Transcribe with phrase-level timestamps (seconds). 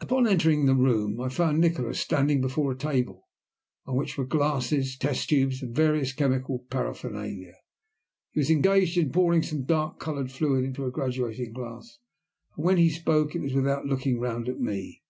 [0.00, 3.26] Upon my entering the room I found Nikola standing before a table
[3.86, 7.54] on which were glasses, test tubes, and various chemical paraphernalia.
[8.30, 11.98] He was engaged in pouring some dark coloured liquid into a graduating glass,
[12.56, 15.02] and when he spoke it was without looking round at me.